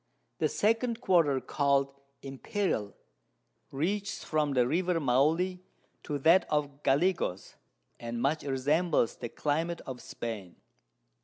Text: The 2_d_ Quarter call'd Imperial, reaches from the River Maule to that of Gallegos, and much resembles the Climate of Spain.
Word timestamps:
The 0.39 0.47
2_d_ 0.47 0.99
Quarter 0.99 1.39
call'd 1.41 1.93
Imperial, 2.23 2.95
reaches 3.69 4.23
from 4.23 4.53
the 4.53 4.65
River 4.67 4.99
Maule 4.99 5.59
to 6.01 6.17
that 6.17 6.47
of 6.49 6.81
Gallegos, 6.81 7.53
and 7.99 8.19
much 8.19 8.41
resembles 8.41 9.17
the 9.17 9.29
Climate 9.29 9.81
of 9.81 10.01
Spain. 10.01 10.55